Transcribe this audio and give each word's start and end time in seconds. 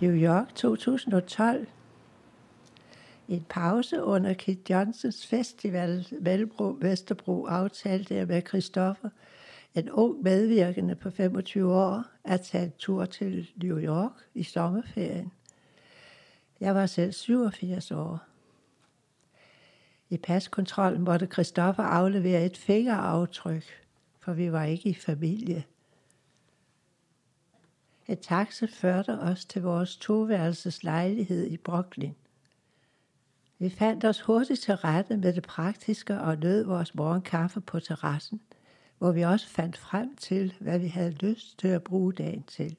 New 0.00 0.14
York 0.14 0.54
2012. 0.54 1.66
En 3.28 3.46
pause 3.48 4.02
under 4.02 4.34
Kit 4.34 4.70
Johnsons 4.70 5.26
festival 5.26 6.06
Valbro 6.20 6.76
Vesterbro 6.80 7.46
aftalte 7.46 8.14
jeg 8.14 8.26
med 8.26 8.42
Christoffer, 8.48 9.08
en 9.74 9.90
ung 9.90 10.22
medvirkende 10.22 10.94
på 10.94 11.10
25 11.10 11.74
år, 11.74 12.04
at 12.24 12.40
tage 12.40 12.64
en 12.64 12.72
tur 12.78 13.04
til 13.04 13.50
New 13.62 13.78
York 13.78 14.12
i 14.34 14.42
sommerferien. 14.42 15.32
Jeg 16.60 16.74
var 16.74 16.86
selv 16.86 17.12
87 17.12 17.90
år. 17.90 18.18
I 20.10 20.16
paskontrollen 20.16 21.02
måtte 21.02 21.26
Christoffer 21.26 21.82
aflevere 21.82 22.44
et 22.44 22.56
fingeraftryk, 22.56 23.64
for 24.20 24.32
vi 24.32 24.52
var 24.52 24.64
ikke 24.64 24.88
i 24.88 24.94
familie. 24.94 25.64
Et 28.08 28.20
taxa 28.20 28.66
førte 28.66 29.18
os 29.20 29.44
til 29.44 29.62
vores 29.62 29.96
toværelses 29.96 30.84
lejlighed 30.84 31.46
i 31.46 31.56
Brooklyn. 31.56 32.14
Vi 33.58 33.70
fandt 33.70 34.04
os 34.04 34.20
hurtigt 34.20 34.60
til 34.60 34.74
rette 34.74 35.16
med 35.16 35.32
det 35.32 35.42
praktiske 35.42 36.20
og 36.20 36.36
nød 36.36 36.64
vores 36.64 36.94
morgenkaffe 36.94 37.60
på 37.60 37.80
terrassen, 37.80 38.40
hvor 38.98 39.12
vi 39.12 39.22
også 39.22 39.48
fandt 39.48 39.76
frem 39.76 40.16
til, 40.16 40.54
hvad 40.60 40.78
vi 40.78 40.86
havde 40.86 41.10
lyst 41.10 41.58
til 41.58 41.68
at 41.68 41.82
bruge 41.82 42.12
dagen 42.12 42.42
til. 42.42 42.76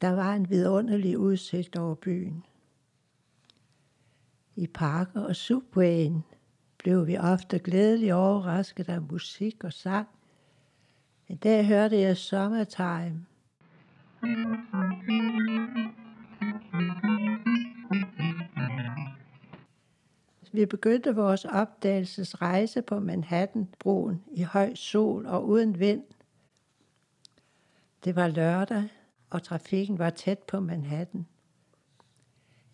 Der 0.00 0.10
var 0.10 0.34
en 0.34 0.50
vidunderlig 0.50 1.18
udsigt 1.18 1.76
over 1.76 1.94
byen. 1.94 2.44
I 4.56 4.66
parker 4.66 5.20
og 5.20 5.36
subwayen 5.36 6.24
blev 6.78 7.06
vi 7.06 7.18
ofte 7.18 7.58
glædeligt 7.58 8.12
overrasket 8.12 8.88
af 8.88 9.02
musik 9.02 9.64
og 9.64 9.72
sang. 9.72 10.08
En 11.28 11.36
dag 11.36 11.66
hørte 11.66 12.00
jeg 12.00 12.16
Summertime. 12.16 13.26
Vi 20.52 20.66
begyndte 20.66 21.14
vores 21.14 21.44
opdagelsesrejse 21.44 22.82
på 22.82 23.00
Manhattanbroen 23.00 24.24
i 24.32 24.42
høj 24.42 24.74
sol 24.74 25.26
og 25.26 25.48
uden 25.48 25.78
vind. 25.80 26.04
Det 28.04 28.16
var 28.16 28.28
lørdag, 28.28 28.88
og 29.30 29.42
trafikken 29.42 29.98
var 29.98 30.10
tæt 30.10 30.38
på 30.38 30.60
Manhattan. 30.60 31.26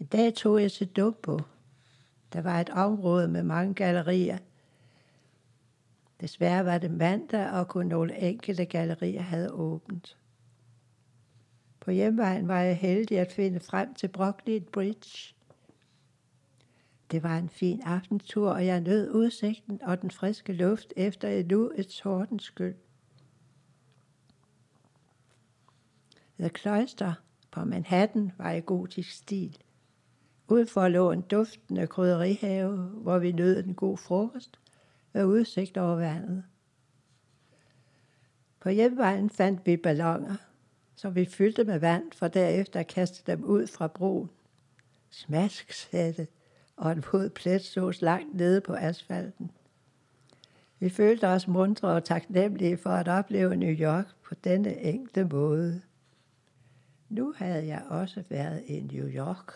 En 0.00 0.06
dag 0.06 0.34
tog 0.34 0.62
jeg 0.62 0.72
til 0.72 0.86
Dumbo. 0.86 1.38
Der 2.32 2.40
var 2.40 2.60
et 2.60 2.70
område 2.70 3.28
med 3.28 3.42
mange 3.42 3.74
gallerier. 3.74 4.38
Desværre 6.20 6.64
var 6.64 6.78
det 6.78 6.90
mandag, 6.90 7.50
og 7.50 7.68
kun 7.68 7.86
nogle 7.86 8.18
enkelte 8.18 8.64
gallerier 8.64 9.22
havde 9.22 9.52
åbent. 9.52 10.16
På 11.80 11.90
hjemvejen 11.90 12.48
var 12.48 12.60
jeg 12.60 12.76
heldig 12.76 13.18
at 13.18 13.32
finde 13.32 13.60
frem 13.60 13.94
til 13.94 14.08
Brooklyn 14.08 14.64
Bridge. 14.72 15.34
Det 17.10 17.22
var 17.22 17.38
en 17.38 17.48
fin 17.48 17.80
aftentur, 17.82 18.50
og 18.50 18.66
jeg 18.66 18.80
nød 18.80 19.10
udsigten 19.10 19.82
og 19.82 20.02
den 20.02 20.10
friske 20.10 20.52
luft 20.52 20.92
efter 20.96 21.28
endnu 21.28 21.72
et 21.76 21.92
skyld. 22.38 22.74
The 26.38 26.48
Cloister 26.48 27.12
på 27.50 27.64
Manhattan 27.64 28.32
var 28.38 28.50
i 28.50 28.60
gotisk 28.60 29.10
stil. 29.10 29.58
Udenfor 30.48 30.88
lå 30.88 31.12
en 31.12 31.20
duftende 31.20 31.86
krydderihave, 31.86 32.76
hvor 32.76 33.18
vi 33.18 33.32
nød 33.32 33.64
en 33.64 33.74
god 33.74 33.96
frokost 33.96 34.58
og 35.14 35.28
udsigt 35.28 35.76
over 35.76 35.96
vandet. 35.96 36.44
På 38.60 38.68
hjemvejen 38.68 39.30
fandt 39.30 39.66
vi 39.66 39.76
ballonger, 39.76 40.36
som 41.00 41.14
vi 41.14 41.24
fyldte 41.24 41.64
med 41.64 41.78
vand, 41.78 42.12
for 42.12 42.28
derefter 42.28 42.80
at 42.80 42.86
kaste 42.86 43.32
dem 43.32 43.44
ud 43.44 43.66
fra 43.66 43.86
broen. 43.86 44.30
Smask, 45.10 45.72
sagde 45.72 46.12
det, 46.12 46.28
og 46.76 46.92
en 46.92 47.04
våd 47.12 47.30
plet 47.30 47.64
sås 47.64 48.02
langt 48.02 48.34
nede 48.34 48.60
på 48.60 48.74
asfalten. 48.74 49.50
Vi 50.78 50.88
følte 50.88 51.28
os 51.28 51.48
mundre 51.48 51.88
og 51.88 52.04
taknemmelige 52.04 52.76
for 52.76 52.90
at 52.90 53.08
opleve 53.08 53.56
New 53.56 53.74
York 53.80 54.06
på 54.22 54.34
denne 54.34 54.80
enkle 54.82 55.24
måde. 55.24 55.82
Nu 57.08 57.34
havde 57.36 57.66
jeg 57.66 57.82
også 57.88 58.22
været 58.28 58.62
i 58.66 58.80
New 58.80 59.08
York. 59.08 59.52